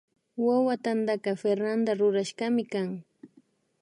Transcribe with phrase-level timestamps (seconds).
[0.45, 2.87] Wawa tantaka Fernada rurashkami kan